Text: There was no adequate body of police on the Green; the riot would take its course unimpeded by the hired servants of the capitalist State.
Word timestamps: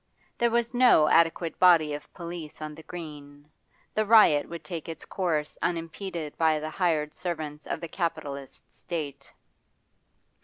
There 0.35 0.49
was 0.49 0.73
no 0.73 1.07
adequate 1.09 1.59
body 1.59 1.93
of 1.93 2.11
police 2.11 2.59
on 2.59 2.73
the 2.73 2.81
Green; 2.81 3.47
the 3.93 4.03
riot 4.03 4.49
would 4.49 4.63
take 4.63 4.89
its 4.89 5.05
course 5.05 5.59
unimpeded 5.61 6.35
by 6.39 6.59
the 6.59 6.71
hired 6.71 7.13
servants 7.13 7.67
of 7.67 7.79
the 7.79 7.87
capitalist 7.87 8.73
State. 8.73 9.31